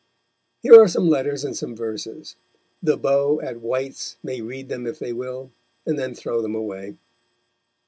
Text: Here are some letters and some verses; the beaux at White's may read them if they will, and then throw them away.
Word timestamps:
Here 0.63 0.73
are 0.81 0.87
some 0.87 1.09
letters 1.09 1.43
and 1.45 1.55
some 1.55 1.75
verses; 1.75 2.35
the 2.81 2.97
beaux 2.97 3.39
at 3.41 3.61
White's 3.61 4.17
may 4.23 4.41
read 4.41 4.67
them 4.67 4.87
if 4.87 4.97
they 4.97 5.13
will, 5.13 5.51
and 5.85 5.99
then 5.99 6.15
throw 6.15 6.41
them 6.41 6.55
away. 6.55 6.95